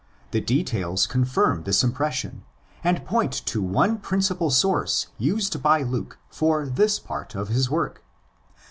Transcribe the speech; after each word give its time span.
The 0.31 0.41
details 0.41 1.05
confirm 1.05 1.61
this 1.61 1.83
impression, 1.83 2.43
and 2.83 3.05
point 3.05 3.33
to 3.45 3.61
one 3.61 3.99
principal 3.99 4.49
source 4.49 5.09
used 5.19 5.61
by 5.61 5.83
Luke 5.83 6.17
for 6.27 6.65
this 6.65 6.97
part 6.97 7.35
of 7.35 7.49
his 7.49 7.69
work. 7.69 8.03